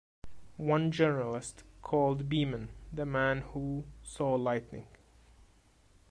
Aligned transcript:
One 0.57 0.89
journalist 0.91 1.61
called 1.83 2.27
Beamon 2.27 2.69
the 2.91 3.05
man 3.05 3.41
who 3.53 3.83
saw 4.01 4.33
lightning. 4.33 4.87